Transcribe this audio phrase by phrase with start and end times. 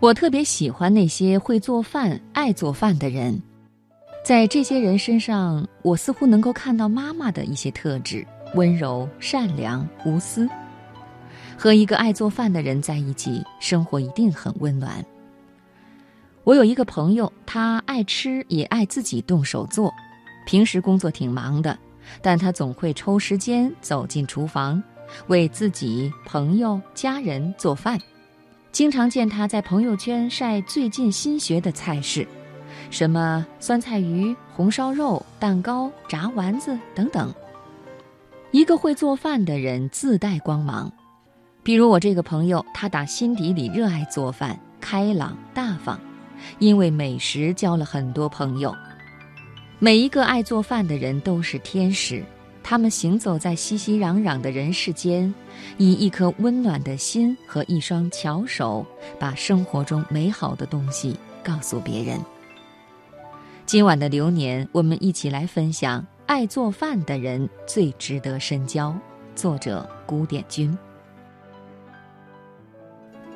[0.00, 3.42] 我特别喜欢那些会做饭、爱做饭的人，
[4.24, 10.48] 在这些人身上，我似乎能够看到妈妈的一些特质：温柔、善良、无私。
[11.56, 15.04] 和一个爱做饭的人在一起，生活一定很温暖。
[16.44, 19.92] 我有一个朋友，他爱吃，也爱自己动手做。
[20.46, 21.76] 平时工作挺忙的，
[22.22, 24.82] 但他总会抽时间走进厨房，
[25.26, 27.98] 为自己、朋友、家人做饭。
[28.70, 32.26] 经常见他在朋友圈晒最近新学的菜式，
[32.88, 37.34] 什么酸菜鱼、红烧肉、蛋糕、炸丸子等等。
[38.50, 40.90] 一个会做饭的人自带光芒，
[41.62, 46.00] 比如我这个朋友，他打心底里热爱做饭，开朗大方，
[46.58, 48.74] 因为美食交了很多朋友。
[49.78, 52.24] 每一个爱做饭的人都是天使。
[52.62, 55.32] 他们行走在熙熙攘攘的人世间，
[55.76, 58.84] 以一颗温暖的心和一双巧手，
[59.18, 62.18] 把生活中美好的东西告诉别人。
[63.64, 68.94] 今晚的流年，我们一起来分享：爱做饭的人最值得深交。
[69.34, 70.76] 作者：古典君。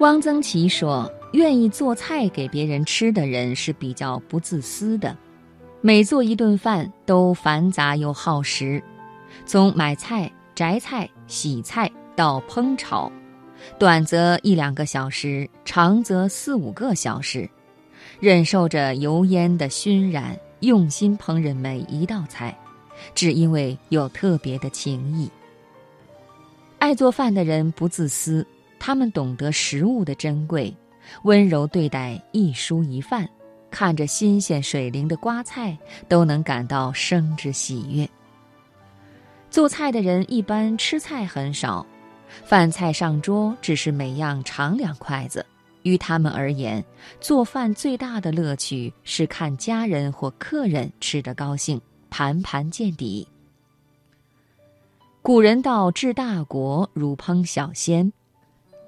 [0.00, 5.16] 汪曾祺说：“愿意做菜给别人吃的人是比较不自私的，
[5.80, 8.82] 每做一顿饭都繁杂又耗时。”
[9.46, 13.10] 从买菜、择菜、洗菜到烹炒，
[13.78, 17.48] 短则一两个小时，长则四五个小时，
[18.20, 22.54] 忍受着油烟的熏染，用心烹饪每一道菜，
[23.14, 25.28] 只因为有特别的情谊。
[26.78, 28.46] 爱做饭的人不自私，
[28.78, 30.74] 他们懂得食物的珍贵，
[31.22, 33.28] 温柔对待一蔬一饭，
[33.70, 35.76] 看着新鲜水灵的瓜菜，
[36.08, 38.08] 都能感到生之喜悦。
[39.50, 41.86] 做菜的人一般吃菜很少，
[42.44, 45.44] 饭菜上桌只是每样尝两筷子。
[45.84, 46.84] 于他们而言，
[47.20, 51.80] 做饭最大的乐趣是看家人或客人吃得高兴，
[52.16, 53.26] 盘盘见底。
[55.20, 58.12] 古人道：“治大国如烹小鲜。”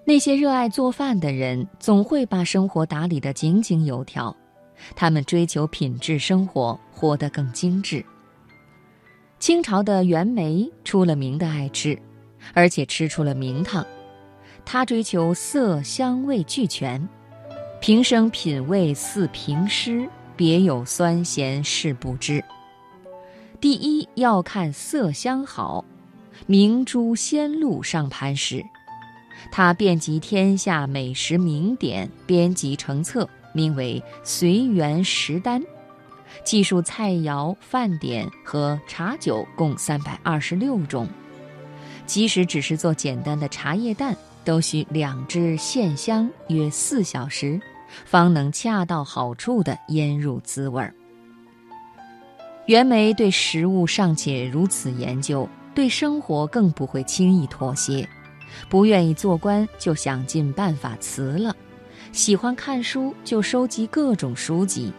[0.07, 4.37] 那些热爱做饭的人，总会把生活打理得井井有条。
[4.95, 8.07] 他们追求品质生活，活得更精致。
[9.41, 12.01] 清朝的袁枚出了名的爱吃，
[12.55, 13.85] 而且吃出了名堂。
[14.65, 17.09] 他追求色香味俱全，
[17.81, 22.41] 平生品味似评诗，别有酸咸是不知。
[23.61, 25.83] 第一要看色香好，
[26.47, 28.63] 明珠鲜露上盘时，
[29.51, 35.61] 他遍及天下美食名典，编辑成册，名为《随园食单》。
[36.45, 41.09] 记述菜肴、饭点和茶酒共三百二十六种，
[42.05, 44.15] 即使只是做简单的茶叶蛋，
[44.45, 47.59] 都需两只线香约四小时，
[48.05, 50.93] 方能恰到好处地腌入滋味儿。
[52.67, 58.07] 袁枚对食物尚且如此研究，对生活更不会轻易妥协，
[58.69, 61.55] 不愿意做官就想尽办法辞了，
[62.11, 64.93] 喜欢看书就收集各种书籍。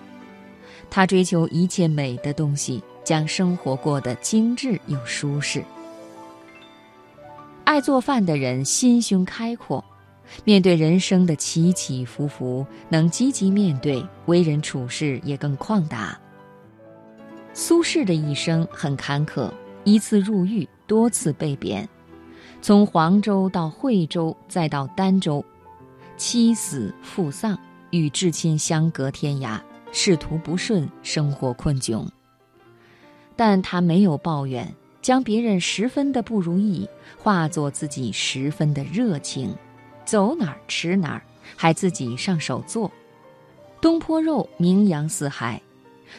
[0.89, 5.61] 他追求一切美的东西，将生活过得精致又舒适。
[7.65, 9.83] 爱做饭的人心胸开阔，
[10.45, 16.17] 面对人生的起起伏伏，能积极面对，为人处事也更旷达。
[17.59, 19.51] 苏轼的一生很坎坷，
[19.83, 21.89] 一次入狱，多次被贬，
[22.61, 25.43] 从黄州到惠州，再到儋州，
[26.17, 27.57] 妻死父丧，
[27.89, 29.59] 与至亲相隔天涯。
[29.91, 32.05] 仕途不顺，生活困窘。
[33.35, 36.87] 但他没有抱怨，将别人十分的不如意
[37.17, 39.51] 化作自己十分的热情，
[40.05, 41.23] 走哪儿吃哪儿，
[41.55, 42.91] 还自己上手做。
[43.81, 45.59] 东坡肉名扬四海，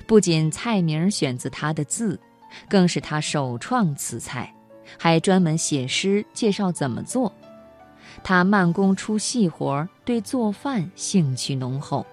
[0.06, 2.18] 不仅菜名选自他的字，
[2.68, 4.52] 更是他首创此菜，
[4.98, 7.32] 还专门写诗介绍怎么做。
[8.24, 12.04] 他慢工出细活，对做饭兴趣浓厚。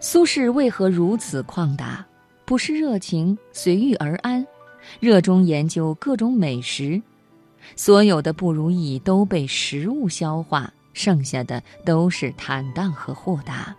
[0.00, 2.04] 苏轼为何如此旷达？
[2.44, 4.44] 不是热情随遇而安，
[4.98, 7.00] 热衷研究各种美食，
[7.76, 13.74] 所有的不如意都被食物消化，剩下的都是坦荡和豁达。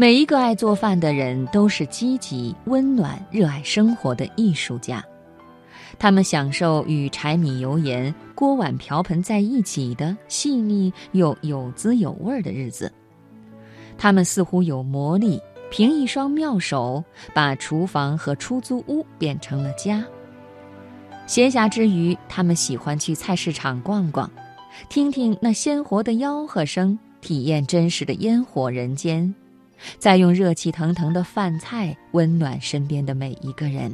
[0.00, 5.04] 每一个爱做饭的人都是积极、温暖、热爱生活的艺术家，
[5.98, 12.92] 他们享受与柴米油盐、锅碗瓢盆在一起的细腻又有滋有味的日子。
[13.98, 17.02] 他们似乎有魔力，凭一双妙手，
[17.34, 20.04] 把厨房和出租屋变成了家。
[21.26, 24.30] 闲暇之余，他们喜欢去菜市场逛逛，
[24.88, 29.34] 听听那鲜活的吆喝声，体验真实的烟火人间，
[29.98, 33.92] 再用热气腾腾的饭菜温暖身边的每一个人。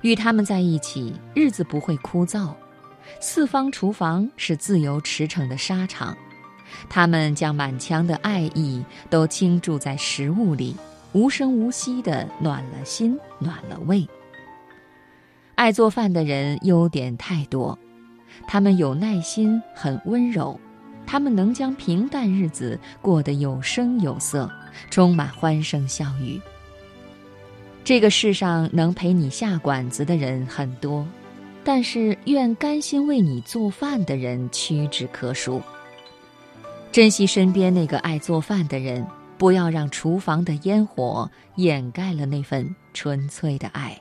[0.00, 2.52] 与他们在一起，日子不会枯燥。
[3.20, 6.16] 四方厨房是自由驰骋的沙场，
[6.88, 10.76] 他们将满腔的爱意都倾注在食物里，
[11.12, 14.06] 无声无息地暖了心，暖了胃。
[15.54, 17.78] 爱做饭的人优点太多，
[18.46, 20.58] 他们有耐心，很温柔，
[21.06, 24.50] 他们能将平淡日子过得有声有色，
[24.90, 26.40] 充满欢声笑语。
[27.84, 31.06] 这个世上能陪你下馆子的人很多，
[31.64, 35.60] 但是愿甘心为你做饭的人屈指可数。
[36.92, 39.06] 珍惜身边那个爱做饭的人，
[39.38, 43.98] 不要让厨房的烟火掩盖了那份纯粹的爱。